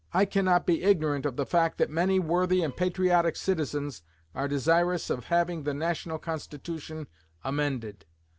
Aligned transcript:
I 0.15 0.25
cannot 0.25 0.65
be 0.65 0.81
ignorant 0.81 1.27
of 1.27 1.35
the 1.35 1.45
fact 1.45 1.77
that 1.77 1.91
many 1.91 2.17
worthy 2.19 2.63
and 2.63 2.75
patriotic 2.75 3.35
citizens 3.35 4.01
are 4.33 4.47
desirous 4.47 5.11
of 5.11 5.25
having 5.25 5.61
the 5.61 5.75
National 5.75 6.17
Constitution 6.17 7.05
amended. 7.43 8.07